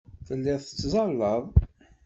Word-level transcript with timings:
Telliḍ 0.27 0.59
tettẓallaḍ. 0.61 1.45